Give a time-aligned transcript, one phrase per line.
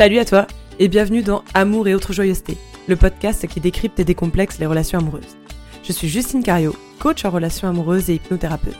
[0.00, 0.46] Salut à toi
[0.78, 2.56] et bienvenue dans Amour et autres joyeusetés,
[2.88, 5.36] le podcast qui décrypte et décomplexe les relations amoureuses.
[5.82, 8.78] Je suis Justine Cario, coach en relations amoureuses et hypnothérapeute.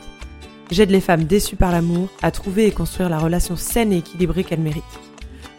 [0.71, 4.43] J'aide les femmes déçues par l'amour à trouver et construire la relation saine et équilibrée
[4.43, 4.83] qu'elles méritent.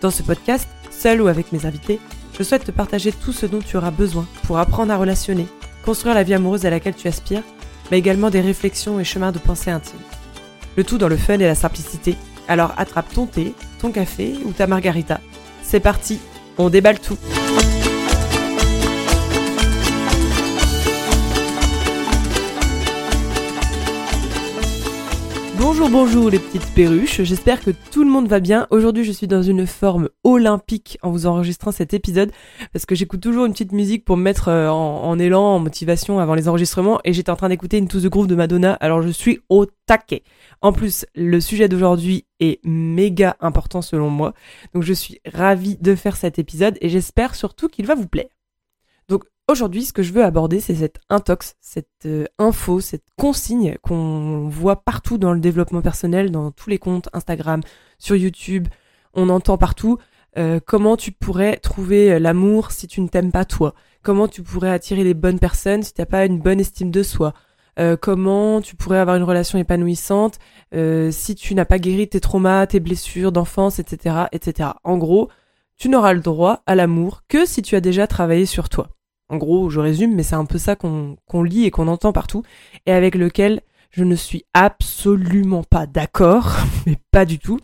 [0.00, 2.00] Dans ce podcast, seul ou avec mes invités,
[2.36, 5.46] je souhaite te partager tout ce dont tu auras besoin pour apprendre à relationner,
[5.84, 7.44] construire la vie amoureuse à laquelle tu aspires,
[7.92, 10.00] mais également des réflexions et chemins de pensée intimes.
[10.76, 12.16] Le tout dans le fun et la simplicité.
[12.48, 15.20] Alors attrape ton thé, ton café ou ta margarita.
[15.72, 16.20] C'est parti,
[16.58, 17.16] on déballe tout.
[25.64, 28.66] Bonjour, bonjour les petites perruches, j'espère que tout le monde va bien.
[28.70, 32.32] Aujourd'hui je suis dans une forme olympique en vous enregistrant cet épisode
[32.72, 36.18] parce que j'écoute toujours une petite musique pour me mettre euh, en, élan, en motivation
[36.18, 39.02] avant les enregistrements et j'étais en train d'écouter une touche de groove de Madonna alors
[39.02, 40.24] je suis au taquet.
[40.62, 44.34] En plus le sujet d'aujourd'hui est méga important selon moi
[44.74, 48.26] donc je suis ravie de faire cet épisode et j'espère surtout qu'il va vous plaire.
[49.48, 54.48] Aujourd'hui, ce que je veux aborder, c'est cette intox, cette euh, info, cette consigne qu'on
[54.48, 57.60] voit partout dans le développement personnel, dans tous les comptes Instagram,
[57.98, 58.68] sur YouTube,
[59.14, 59.98] on entend partout.
[60.38, 63.74] Euh, comment tu pourrais trouver l'amour si tu ne t'aimes pas toi?
[64.02, 67.02] Comment tu pourrais attirer les bonnes personnes si tu n'as pas une bonne estime de
[67.02, 67.34] soi?
[67.78, 70.38] Euh, Comment tu pourrais avoir une relation épanouissante
[70.72, 74.70] si tu n'as pas guéri tes traumas, tes blessures d'enfance, etc., etc.
[74.84, 75.28] En gros,
[75.76, 78.88] tu n'auras le droit à l'amour que si tu as déjà travaillé sur toi.
[79.32, 82.42] En gros, je résume, mais c'est un peu ça qu'on lit et qu'on entend partout,
[82.84, 86.54] et avec lequel je ne suis absolument pas d'accord,
[86.86, 87.58] mais pas du tout.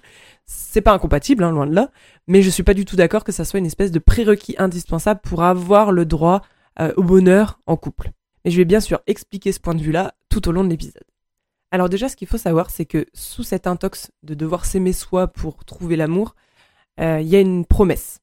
[0.46, 1.90] C'est pas incompatible, hein, loin de là,
[2.26, 5.20] mais je suis pas du tout d'accord que ça soit une espèce de prérequis indispensable
[5.22, 6.40] pour avoir le droit
[6.80, 8.12] euh, au bonheur en couple.
[8.46, 11.04] Et je vais bien sûr expliquer ce point de vue-là tout au long de l'épisode.
[11.70, 15.26] Alors déjà, ce qu'il faut savoir, c'est que sous cet intox de devoir s'aimer soi
[15.26, 16.34] pour trouver l'amour,
[16.98, 18.20] euh, il y a une promesse.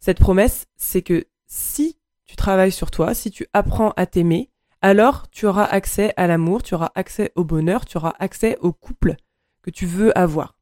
[0.00, 1.96] Cette promesse, c'est que si
[2.26, 4.50] tu travailles sur toi, si tu apprends à t'aimer,
[4.80, 8.72] alors tu auras accès à l'amour, tu auras accès au bonheur, tu auras accès au
[8.72, 9.16] couple
[9.62, 10.56] que tu veux avoir.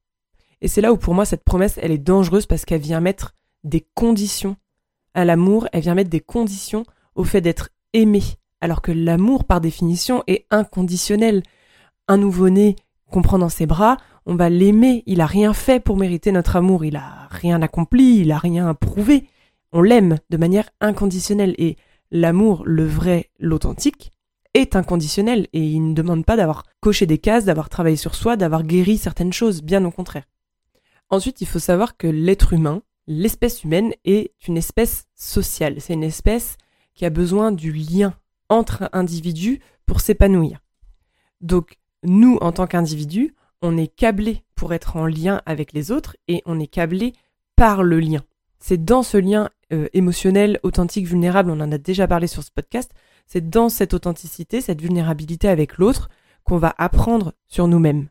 [0.60, 3.34] Et c'est là où pour moi cette promesse, elle est dangereuse parce qu'elle vient mettre
[3.64, 4.56] des conditions
[5.14, 6.84] à l'amour, elle vient mettre des conditions
[7.14, 8.22] au fait d'être aimé,
[8.60, 11.42] alors que l'amour par définition est inconditionnel.
[12.08, 12.76] Un nouveau-né
[13.10, 16.56] qu'on prend dans ses bras, on va l'aimer, il a rien fait pour mériter notre
[16.56, 19.26] amour, il a rien accompli, il a rien prouvé
[19.72, 21.76] on l'aime de manière inconditionnelle et
[22.10, 24.12] l'amour, le vrai, l'authentique,
[24.54, 28.36] est inconditionnel et il ne demande pas d'avoir coché des cases, d'avoir travaillé sur soi,
[28.36, 30.24] d'avoir guéri certaines choses, bien au contraire.
[31.08, 35.76] Ensuite, il faut savoir que l'être humain, l'espèce humaine, est une espèce sociale.
[35.80, 36.56] C'est une espèce
[36.94, 38.14] qui a besoin du lien
[38.48, 40.58] entre individus pour s'épanouir.
[41.40, 46.16] Donc, nous, en tant qu'individus, on est câblés pour être en lien avec les autres
[46.28, 47.12] et on est câblés
[47.56, 48.22] par le lien.
[48.58, 52.50] C'est dans ce lien euh, émotionnel, authentique, vulnérable, on en a déjà parlé sur ce
[52.50, 52.90] podcast,
[53.26, 56.08] c'est dans cette authenticité, cette vulnérabilité avec l'autre
[56.44, 58.08] qu'on va apprendre sur nous-mêmes.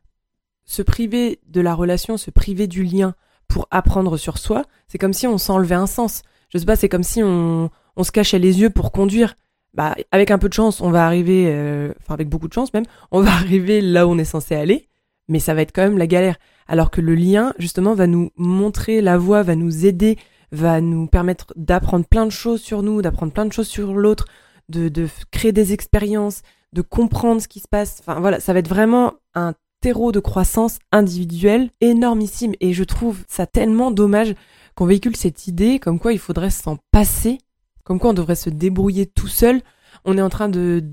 [0.66, 3.16] Se priver de la relation, se priver du lien
[3.48, 6.22] pour apprendre sur soi, c'est comme si on s'enlevait un sens.
[6.50, 9.36] Je sais pas, c'est comme si on, on se cachait les yeux pour conduire.
[9.74, 12.74] Bah, avec un peu de chance, on va arriver, euh, enfin avec beaucoup de chance
[12.74, 14.90] même, on va arriver là où on est censé aller,
[15.28, 16.38] mais ça va être quand même la galère.
[16.68, 20.18] Alors que le lien, justement, va nous montrer la voie, va nous aider,
[20.52, 24.26] va nous permettre d'apprendre plein de choses sur nous, d'apprendre plein de choses sur l'autre,
[24.70, 26.42] de, de créer des expériences,
[26.74, 27.98] de comprendre ce qui se passe.
[28.02, 32.54] Enfin voilà, ça va être vraiment un terreau de croissance individuelle énormissime.
[32.60, 34.36] Et je trouve ça tellement dommage
[34.76, 37.38] qu'on véhicule cette idée comme quoi il faudrait s'en passer,
[37.84, 39.62] comme quoi on devrait se débrouiller tout seul.
[40.06, 40.84] On est en train de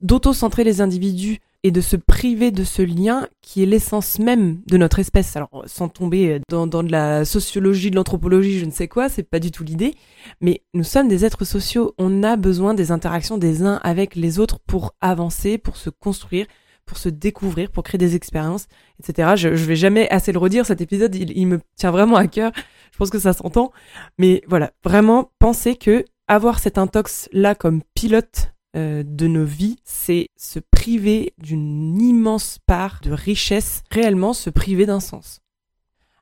[0.00, 4.76] d'auto-centrer les individus et de se priver de ce lien qui est l'essence même de
[4.76, 5.36] notre espèce.
[5.36, 9.22] Alors, sans tomber dans, dans de la sociologie, de l'anthropologie, je ne sais quoi, c'est
[9.22, 9.94] pas du tout l'idée,
[10.40, 14.38] mais nous sommes des êtres sociaux, on a besoin des interactions des uns avec les
[14.38, 16.46] autres pour avancer, pour se construire,
[16.86, 18.66] pour se découvrir, pour créer des expériences,
[18.98, 19.34] etc.
[19.36, 22.26] Je, je vais jamais assez le redire, cet épisode, il, il me tient vraiment à
[22.26, 22.52] cœur,
[22.90, 23.70] je pense que ça s'entend,
[24.18, 29.78] mais voilà, vraiment, pensez que avoir cet intox là comme pilote euh, de nos vies,
[29.84, 35.40] c'est se priver d'une immense part de richesse, réellement se priver d'un sens.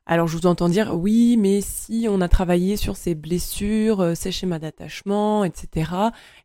[0.07, 4.15] Alors je vous entends dire oui, mais si on a travaillé sur ces blessures, euh,
[4.15, 5.91] ces schémas d'attachement, etc.,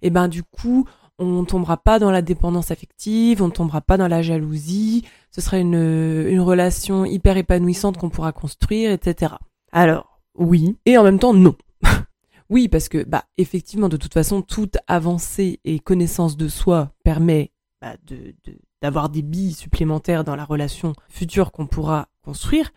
[0.03, 0.87] et eh ben du coup,
[1.19, 5.59] on tombera pas dans la dépendance affective, on tombera pas dans la jalousie, ce sera
[5.59, 9.35] une, une relation hyper épanouissante qu'on pourra construire, etc.
[9.73, 11.55] Alors, oui, et en même temps non.
[12.50, 17.52] Oui, parce que bah effectivement, de toute façon, toute avancée et connaissance de soi permet
[17.81, 18.35] bah, de,
[18.82, 22.73] d'avoir des billes supplémentaires dans la relation future qu'on pourra construire.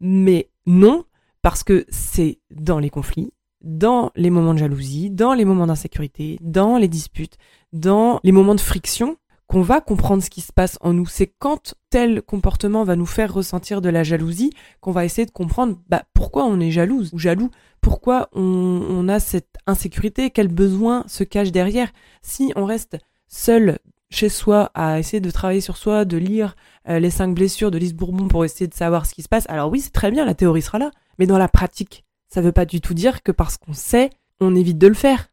[0.00, 1.04] Mais non,
[1.42, 3.32] Parce que c'est dans les conflits,
[3.62, 7.36] dans les moments de jalousie, dans les moments d'insécurité, dans les disputes,
[7.72, 9.16] dans les moments de friction
[9.50, 11.06] qu'on va comprendre ce qui se passe en nous.
[11.06, 15.32] C'est quand tel comportement va nous faire ressentir de la jalousie qu'on va essayer de
[15.32, 17.50] comprendre bah, pourquoi on est jalouse ou jaloux,
[17.80, 21.90] pourquoi on, on a cette insécurité, quel besoin se cache derrière?
[22.22, 26.54] Si on reste seul chez soi à essayer de travailler sur soi, de lire
[26.88, 29.46] euh, les cinq blessures de Lise Bourbon pour essayer de savoir ce qui se passe,
[29.48, 32.52] alors oui, c'est très bien, la théorie sera là, mais dans la pratique, ça veut
[32.52, 35.26] pas du tout dire que parce qu'on sait, on évite de le faire.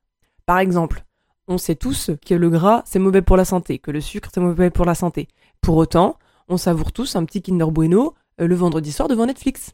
[0.48, 1.04] Par exemple,
[1.48, 4.42] on sait tous que le gras, c'est mauvais pour la santé, que le sucre, c'est
[4.42, 5.28] mauvais pour la santé.
[5.62, 6.18] Pour autant,
[6.48, 9.74] on savoure tous un petit Kinder Bueno euh, le vendredi soir devant Netflix.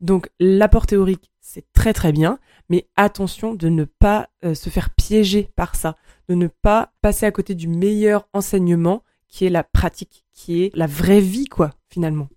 [0.00, 2.38] Donc l'apport théorique, c'est très très bien,
[2.68, 5.96] mais attention de ne pas euh, se faire piéger par ça,
[6.28, 10.74] de ne pas passer à côté du meilleur enseignement qui est la pratique, qui est
[10.74, 12.28] la vraie vie quoi finalement.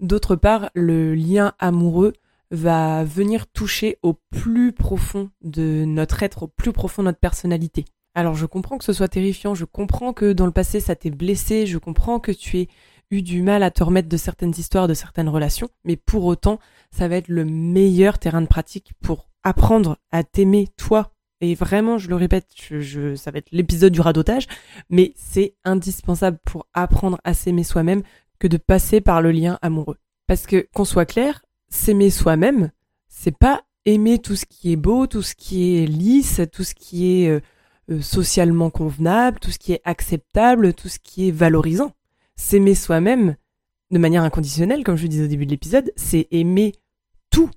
[0.00, 2.14] D'autre part, le lien amoureux
[2.50, 7.84] va venir toucher au plus profond de notre être, au plus profond de notre personnalité.
[8.14, 11.10] Alors je comprends que ce soit terrifiant, je comprends que dans le passé ça t'ait
[11.10, 12.68] blessé, je comprends que tu aies
[13.10, 16.58] eu du mal à te remettre de certaines histoires, de certaines relations, mais pour autant,
[16.90, 21.12] ça va être le meilleur terrain de pratique pour apprendre à t'aimer toi.
[21.40, 24.46] Et vraiment, je le répète, je, ça va être l'épisode du radotage,
[24.90, 28.02] mais c'est indispensable pour apprendre à s'aimer soi-même
[28.38, 29.96] que de passer par le lien amoureux.
[30.26, 32.70] Parce que, qu'on soit clair, s'aimer soi-même,
[33.08, 36.74] c'est pas aimer tout ce qui est beau, tout ce qui est lisse, tout ce
[36.74, 37.40] qui est euh,
[37.90, 41.92] euh, socialement convenable, tout ce qui est acceptable, tout ce qui est valorisant.
[42.36, 43.36] S'aimer soi-même
[43.90, 46.74] de manière inconditionnelle, comme je le disais au début de l'épisode, c'est aimer
[47.30, 47.50] tout.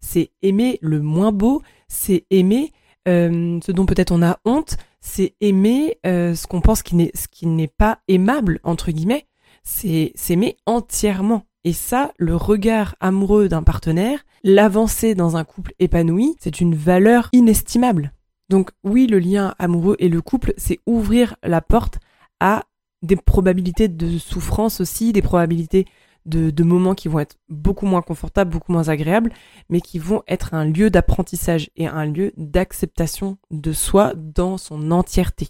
[0.00, 2.72] C'est aimer le moins beau, c'est aimer
[3.08, 7.28] euh, ce dont peut-être on a honte, c'est aimer ce qu'on pense qui n'est ce
[7.28, 9.26] qui n'est pas aimable entre guillemets,
[9.62, 11.44] c'est s'aimer entièrement.
[11.64, 17.30] Et ça, le regard amoureux d'un partenaire, l'avancée dans un couple épanoui, c'est une valeur
[17.32, 18.12] inestimable.
[18.50, 21.98] Donc oui, le lien amoureux et le couple, c'est ouvrir la porte
[22.38, 22.64] à
[23.02, 25.86] des probabilités de souffrance aussi, des probabilités
[26.26, 29.32] de, de, moments qui vont être beaucoup moins confortables, beaucoup moins agréables,
[29.68, 34.90] mais qui vont être un lieu d'apprentissage et un lieu d'acceptation de soi dans son
[34.90, 35.48] entièreté.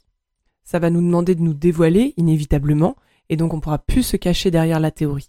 [0.65, 2.97] Ça va nous demander de nous dévoiler inévitablement,
[3.29, 5.29] et donc on pourra plus se cacher derrière la théorie.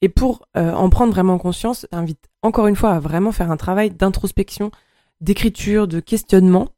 [0.00, 3.56] Et pour euh, en prendre vraiment conscience, j'invite encore une fois à vraiment faire un
[3.56, 4.70] travail d'introspection,
[5.20, 6.68] d'écriture, de questionnement,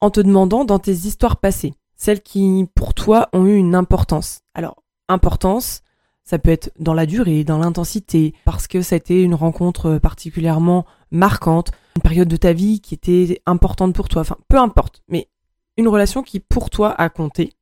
[0.00, 4.40] en te demandant dans tes histoires passées, celles qui pour toi ont eu une importance.
[4.54, 5.82] Alors, importance,
[6.24, 9.98] ça peut être dans la durée, dans l'intensité, parce que ça a été une rencontre
[9.98, 15.02] particulièrement marquante, une période de ta vie qui était importante pour toi, enfin peu importe,
[15.08, 15.28] mais
[15.76, 17.52] une relation qui pour toi a compté,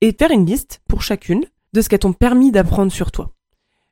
[0.00, 3.30] et faire une liste pour chacune de ce qu'elles t'ont permis d'apprendre sur toi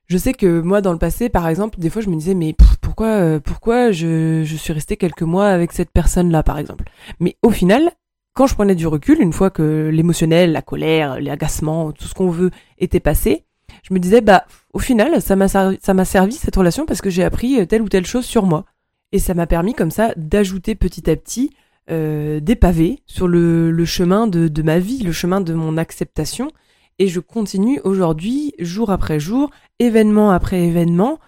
[0.06, 2.54] je sais que moi dans le passé par exemple des fois je me disais mais
[2.80, 6.84] pourquoi euh, pourquoi je, je suis restée quelques mois avec cette personne là par exemple?
[7.20, 7.90] Mais au final
[8.34, 12.30] quand je prenais du recul une fois que l'émotionnel la colère l'agacement tout ce qu'on
[12.30, 13.46] veut était passé
[13.82, 17.10] je me disais bah au final ça m'a ça m'a servi cette relation parce que
[17.10, 18.64] j'ai appris euh, telle ou telle chose sur moi.
[19.12, 21.52] Et ça m'a permis comme ça d'ajouter petit à petit
[21.90, 25.76] euh, des pavés sur le, le chemin de, de ma vie le chemin de mon
[25.76, 26.50] acceptation
[26.98, 31.18] et je continue aujourd'hui, jour après jour, événement après événement,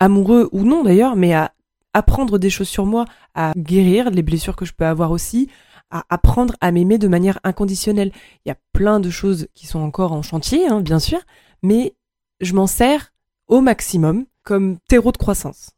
[0.00, 1.52] amoureux ou non d'ailleurs, mais à
[1.92, 5.48] apprendre des choses sur moi, à guérir les blessures que je peux avoir aussi,
[5.90, 8.12] à apprendre à m'aimer de manière inconditionnelle.
[8.44, 11.20] Il y a plein de choses qui sont encore en chantier, hein, bien sûr,
[11.62, 11.94] mais
[12.40, 13.12] je m'en sers
[13.48, 15.70] au maximum comme terreau de croissance.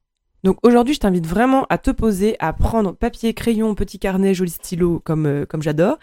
[0.45, 4.51] Donc aujourd'hui, je t'invite vraiment à te poser, à prendre papier, crayon, petit carnet, joli
[4.51, 5.99] stylo, comme, euh, comme j'adore,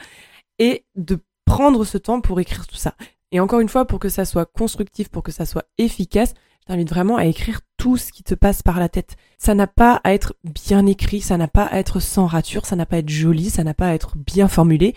[0.60, 2.96] et de prendre ce temps pour écrire tout ça.
[3.32, 6.68] Et encore une fois, pour que ça soit constructif, pour que ça soit efficace, je
[6.68, 9.16] t'invite vraiment à écrire tout ce qui te passe par la tête.
[9.38, 12.76] Ça n'a pas à être bien écrit, ça n'a pas à être sans rature, ça
[12.76, 14.96] n'a pas à être joli, ça n'a pas à être bien formulé.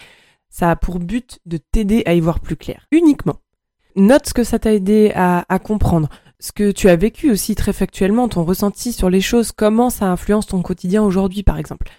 [0.48, 2.86] Ça a pour but de t'aider à y voir plus clair.
[2.90, 3.36] Uniquement.
[3.96, 6.08] Note ce que ça t'a aidé à, à comprendre,
[6.40, 10.06] ce que tu as vécu aussi très factuellement, ton ressenti sur les choses, comment ça
[10.06, 11.90] influence ton quotidien aujourd'hui par exemple,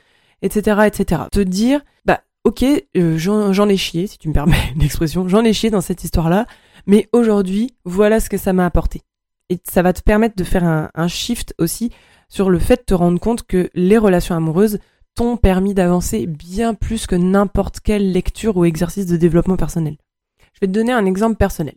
[0.41, 1.23] etc., etc.
[1.31, 2.63] Te dire, bah ok,
[2.97, 6.45] euh, j'en ai chié, si tu me permets l'expression, j'en ai chié dans cette histoire-là,
[6.85, 9.01] mais aujourd'hui, voilà ce que ça m'a apporté.
[9.49, 11.91] Et ça va te permettre de faire un, shift aussi
[12.27, 14.79] sur le fait de te rendre compte que les relations amoureuses
[15.15, 19.97] t'ont permis d'avancer bien plus que n'importe quelle lecture ou exercice de développement personnel.
[20.53, 21.75] Je vais te donner un exemple personnel.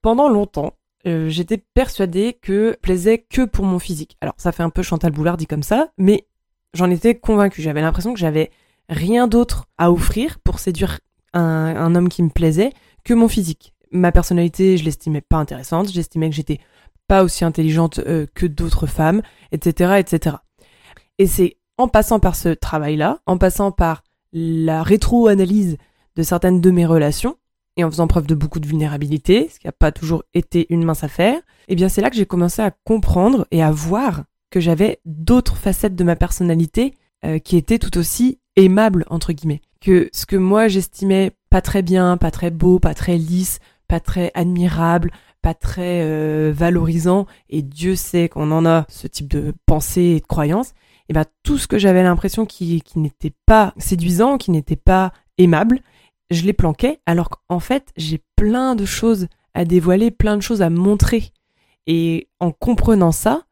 [0.00, 0.72] Pendant longtemps,
[1.06, 4.16] euh, j'étais persuadée que plaisait que pour mon physique.
[4.22, 6.26] Alors ça fait un peu Chantal Boulard dit comme ça, mais
[6.72, 7.60] j'en étais convaincue.
[7.60, 8.50] J'avais l'impression que j'avais
[8.88, 11.00] rien d'autre à offrir pour séduire
[11.32, 12.72] un, homme qui me plaisait
[13.04, 13.74] que mon physique.
[13.92, 16.60] Ma personnalité, je l'estimais pas intéressante, j'estimais que j'étais
[17.08, 20.36] pas aussi intelligente euh, que d'autres femmes, etc., etc.
[21.18, 24.02] Et c'est en passant par ce travail-là, en passant par
[24.32, 25.76] la rétro-analyse
[26.16, 27.36] de certaines de mes relations,
[27.76, 30.84] et en faisant preuve de beaucoup de vulnérabilité, ce qui n'a pas toujours été une
[30.84, 34.60] mince affaire, eh bien c'est là que j'ai commencé à comprendre et à voir que
[34.60, 39.60] j'avais d'autres facettes de ma personnalité euh, qui étaient tout aussi aimables, entre guillemets.
[39.80, 44.00] Que ce que moi j'estimais pas très bien, pas très beau, pas très lisse, pas
[44.00, 45.10] très admirable,
[45.42, 50.20] pas très euh, valorisant, et Dieu sait qu'on en a ce type de pensée et
[50.20, 50.72] de croyance,
[51.08, 55.12] et ben tout ce que j'avais l'impression qui, qui n'était pas séduisant, qui n'était pas
[55.38, 55.80] aimable,
[56.30, 60.62] je les planquais, alors qu'en fait j'ai plein de choses à dévoiler, plein de choses
[60.62, 61.30] à montrer.
[61.86, 63.45] Et en comprenant ça,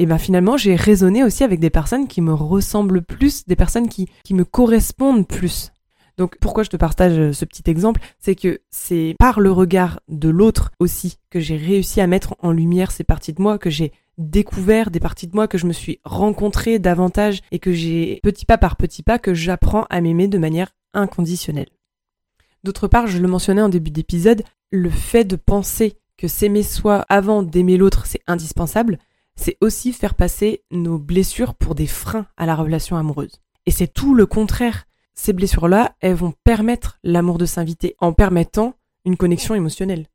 [0.00, 3.88] et ben finalement j'ai raisonné aussi avec des personnes qui me ressemblent plus, des personnes
[3.88, 5.72] qui, me correspondent plus.
[6.16, 10.00] Donc pourquoi je te partage euh, ce petit exemple, c'est que c'est par le regard
[10.08, 13.68] de l'autre aussi que j'ai réussi à mettre en lumière ces parties de moi, que
[13.68, 18.20] j'ai découvert des parties de moi, que je me suis rencontrée davantage et que j'ai
[18.22, 21.68] petit pas par petit pas que j'apprends à m'aimer de manière inconditionnelle.
[22.64, 27.04] D'autre part, je le mentionnais en début d'épisode, le fait de penser que s'aimer soi
[27.10, 28.98] avant d'aimer l'autre, c'est indispensable,
[29.40, 33.40] c'est aussi faire passer nos blessures pour des freins à la relation amoureuse.
[33.66, 34.86] Et c'est tout le contraire
[35.20, 38.72] ces blessures-là, elles vont permettre l'amour de s'inviter en permettant
[39.04, 40.06] une connexion émotionnelle.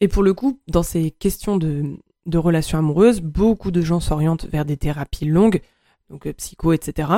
[0.00, 1.98] Et pour le coup, dans ces questions de,
[2.32, 5.60] relations amoureuses, beaucoup de gens s'orientent vers des thérapies longues,
[6.08, 7.08] donc euh, psycho, etc.,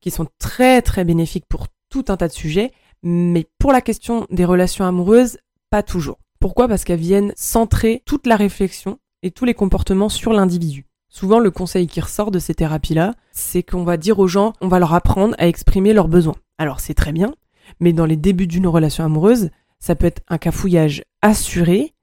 [0.00, 2.72] qui sont très très bénéfiques pour tout un tas de sujets,
[3.02, 5.36] mais pour la question des relations amoureuses,
[5.68, 6.18] pas toujours.
[6.40, 6.66] Pourquoi?
[6.66, 10.86] Parce qu'elles viennent centrer toute la réflexion et tous les comportements sur l'individu.
[11.08, 14.68] Souvent, le conseil qui ressort de ces thérapies-là, c'est qu'on va dire aux gens, on
[14.68, 16.36] va leur apprendre à exprimer leurs besoins.
[16.58, 17.34] Alors c'est très bien,
[17.80, 19.50] mais dans les débuts d'une relation amoureuse,
[19.80, 21.94] ça peut être un cafouillage assuré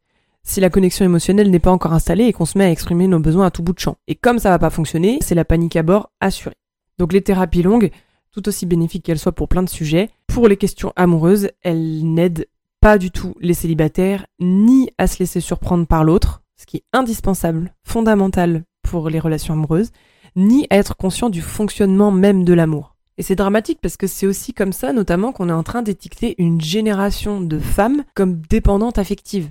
[0.44, 3.20] si la connexion émotionnelle n'est pas encore installée et qu'on se met à exprimer nos
[3.20, 3.98] besoins à tout bout de champ.
[4.08, 6.56] Et comme ça va pas fonctionner, c'est la panique à bord assurée.
[6.98, 7.92] Donc les thérapies longues,
[8.32, 12.48] tout aussi bénéfiques qu'elles soient pour plein de sujets, pour les questions amoureuses, elles n'aident
[12.80, 16.84] pas du tout les célibataires, ni à se laisser surprendre par l'autre, ce qui est
[16.94, 19.90] indispensable, fondamental pour les relations amoureuses,
[20.36, 22.96] ni à être conscient du fonctionnement même de l'amour.
[23.18, 26.36] Et c'est dramatique parce que c'est aussi comme ça, notamment, qu'on est en train d'étiqueter
[26.38, 29.50] une génération de femmes comme dépendantes affectives.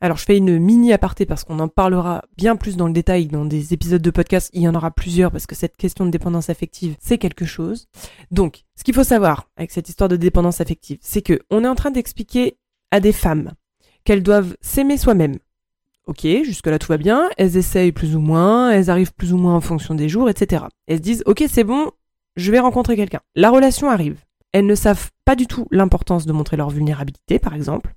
[0.00, 3.26] Alors je fais une mini aparté parce qu'on en parlera bien plus dans le détail
[3.26, 6.10] dans des épisodes de podcast, il y en aura plusieurs parce que cette question de
[6.10, 7.88] dépendance affective, c'est quelque chose.
[8.30, 11.68] Donc, ce qu'il faut savoir avec cette histoire de dépendance affective, c'est que on est
[11.68, 12.56] en train d'expliquer
[12.90, 13.52] à des femmes
[14.04, 15.38] qu'elles doivent s'aimer soi-même,
[16.08, 19.54] Ok, jusque-là tout va bien, elles essayent plus ou moins, elles arrivent plus ou moins
[19.54, 20.64] en fonction des jours, etc.
[20.86, 21.90] Elles se disent, ok, c'est bon,
[22.36, 23.20] je vais rencontrer quelqu'un.
[23.36, 24.24] La relation arrive.
[24.52, 27.92] Elles ne savent pas du tout l'importance de montrer leur vulnérabilité, par exemple.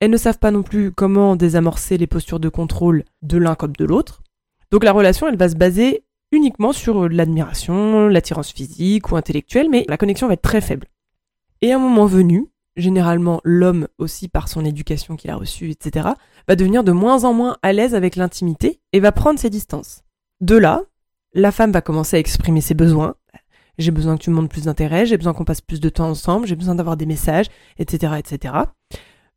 [0.00, 3.76] Elles ne savent pas non plus comment désamorcer les postures de contrôle de l'un comme
[3.76, 4.24] de l'autre.
[4.72, 6.02] Donc la relation, elle va se baser
[6.32, 10.88] uniquement sur l'admiration, l'attirance physique ou intellectuelle, mais la connexion va être très faible.
[11.60, 16.10] Et à un moment venu, généralement l'homme aussi par son éducation qu'il a reçue, etc.,
[16.48, 20.02] va devenir de moins en moins à l'aise avec l'intimité et va prendre ses distances.
[20.40, 20.82] De là,
[21.34, 23.14] la femme va commencer à exprimer ses besoins.
[23.78, 26.10] J'ai besoin que tu me montres plus d'intérêt, j'ai besoin qu'on passe plus de temps
[26.10, 27.46] ensemble, j'ai besoin d'avoir des messages,
[27.78, 28.54] etc., etc.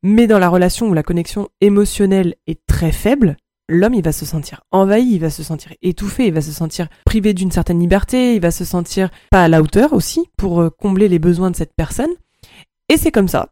[0.04, 3.38] Mais dans la relation où la connexion émotionnelle est très faible,
[3.70, 6.88] l'homme il va se sentir envahi, il va se sentir étouffé, il va se sentir
[7.06, 10.70] privé d'une certaine liberté, il va se sentir pas à la hauteur aussi pour euh,
[10.70, 12.12] combler les besoins de cette personne.
[12.90, 13.50] Et c'est comme ça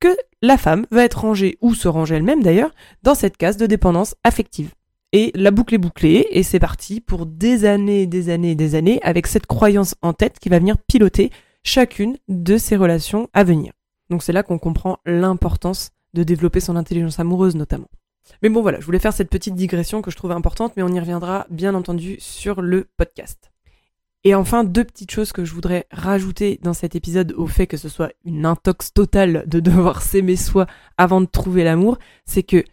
[0.00, 3.66] que la femme va être rangée, ou se ranger elle-même d'ailleurs, dans cette case de
[3.66, 4.72] dépendance affective.
[5.12, 9.00] Et la boucle est bouclée, et c'est parti pour des années, des années, des années,
[9.02, 11.30] avec cette croyance en tête qui va venir piloter
[11.62, 13.72] chacune de ces relations à venir.
[14.10, 17.88] Donc c'est là qu'on comprend l'importance de développer son intelligence amoureuse notamment.
[18.42, 20.88] Mais bon voilà, je voulais faire cette petite digression que je trouve importante, mais on
[20.88, 23.50] y reviendra bien entendu sur le podcast.
[24.26, 27.76] Et enfin, deux petites choses que je voudrais rajouter dans cet épisode au fait que
[27.76, 30.66] ce soit une intox totale de devoir s'aimer soi
[30.98, 32.64] avant de trouver l'amour, c'est que,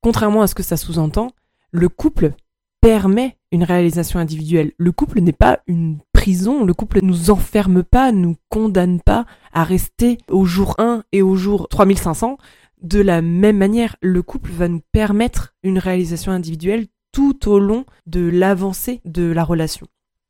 [0.00, 1.28] contrairement à ce que ça sous-entend,
[1.70, 2.32] le couple
[2.80, 4.72] permet une réalisation individuelle.
[4.78, 9.26] Le couple n'est pas une prison, le couple ne nous enferme pas, nous condamne pas
[9.52, 12.38] à rester au jour 1 et au jour 3500.
[12.80, 17.84] De la même manière, le couple va nous permettre une réalisation individuelle tout au long
[18.06, 19.86] de l'avancée de la relation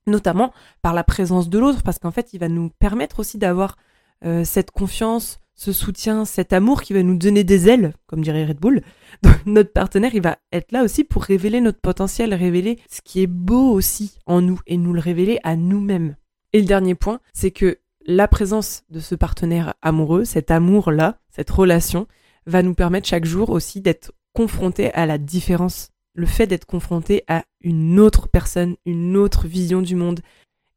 [0.07, 3.77] notamment par la présence de l'autre, parce qu'en fait, il va nous permettre aussi d'avoir
[4.25, 8.45] euh, cette confiance, ce soutien, cet amour qui va nous donner des ailes, comme dirait
[8.45, 8.83] Red Bull.
[9.23, 13.23] Donc, notre partenaire, il va être là aussi pour révéler notre potentiel, révéler ce qui
[13.23, 16.17] est beau aussi en nous et nous le révéler à nous-mêmes.
[16.53, 21.51] Et le dernier point, c'est que la présence de ce partenaire amoureux, cet amour-là, cette
[21.51, 22.07] relation,
[22.47, 27.25] va nous permettre chaque jour aussi d'être confrontés à la différence le fait d'être confronté
[27.29, 30.21] à une autre personne, une autre vision du monde.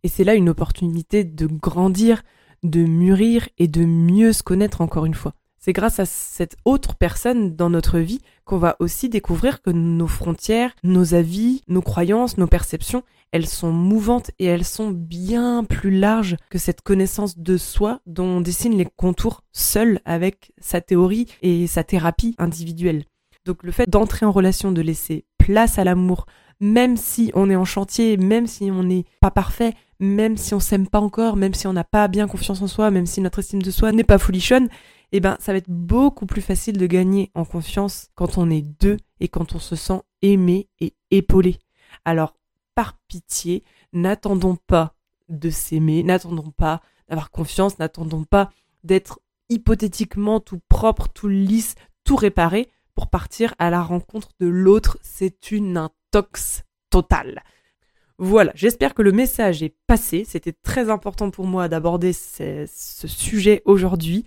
[0.03, 2.23] Et c'est là une opportunité de grandir,
[2.63, 5.33] de mûrir et de mieux se connaître encore une fois.
[5.65, 10.05] C'est grâce à cette autre personne dans notre vie qu'on va aussi découvrir que nos
[10.05, 13.01] frontières, nos avis, nos croyances, nos perceptions,
[13.31, 18.37] elles sont mouvantes et elles sont bien plus larges que cette connaissance de soi dont
[18.37, 23.05] on dessine les contours seul avec sa théorie et sa thérapie individuelle.
[23.45, 26.25] Donc le fait d'entrer en relation, de laisser place à l'amour,
[26.59, 30.59] même si on est en chantier, même si on n'est pas parfait, même si on
[30.59, 33.39] s'aime pas encore, même si on n'a pas bien confiance en soi, même si notre
[33.39, 34.67] estime de soi n'est pas folichonne,
[35.11, 38.63] eh ben ça va être beaucoup plus facile de gagner en confiance quand on est
[38.63, 41.59] deux et quand on se sent aimé et épaulé.
[42.03, 42.35] Alors,
[42.73, 44.95] par pitié, n'attendons pas
[45.29, 48.49] de s'aimer, n'attendons pas d'avoir confiance, n'attendons pas
[48.83, 54.97] d'être hypothétiquement tout propre, tout lisse, tout réparé pour partir à la rencontre de l'autre.
[55.01, 57.43] C'est une intox totale.
[58.17, 60.23] Voilà, j'espère que le message est passé.
[60.25, 64.23] C'était très important pour moi d'aborder ce, ce, sujet aujourd'hui.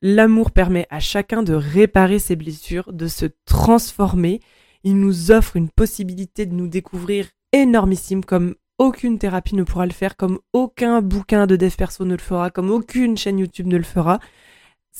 [0.00, 4.40] L'amour permet à chacun de réparer ses blessures, de se transformer.
[4.82, 9.92] Il nous offre une possibilité de nous découvrir énormissime comme aucune thérapie ne pourra le
[9.92, 13.76] faire, comme aucun bouquin de dev perso ne le fera, comme aucune chaîne YouTube ne
[13.76, 14.20] le fera.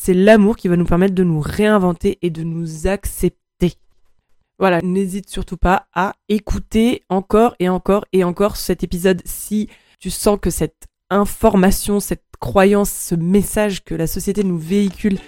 [0.00, 3.72] C'est l'amour qui va nous permettre de nous réinventer et de nous accepter.
[4.60, 10.10] Voilà, n'hésite surtout pas à écouter encore et encore et encore cet épisode si tu
[10.10, 15.18] sens que cette information, cette croyance, ce message que la société nous véhicule,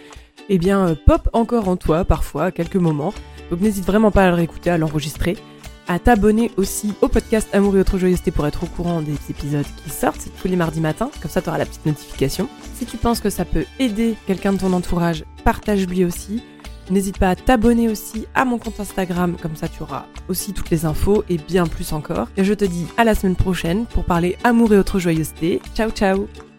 [0.48, 3.12] eh bien, euh, pop encore en toi parfois à quelques moments.
[3.50, 5.36] Donc n'hésite vraiment pas à le réécouter, à l'enregistrer,
[5.90, 9.66] à t'abonner aussi au podcast Amour et autres joyeuseté pour être au courant des épisodes
[9.82, 12.48] qui sortent tous les mardis matins, comme ça tu auras la petite notification.
[12.74, 16.44] Si tu penses que ça peut aider quelqu'un de ton entourage, partage-lui aussi.
[16.90, 20.70] N'hésite pas à t'abonner aussi à mon compte Instagram, comme ça tu auras aussi toutes
[20.70, 22.28] les infos et bien plus encore.
[22.36, 25.60] Et je te dis à la semaine prochaine pour parler amour et autres joyeuseté.
[25.74, 26.49] Ciao ciao